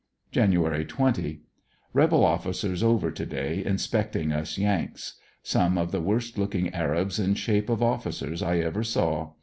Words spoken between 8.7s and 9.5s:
saw.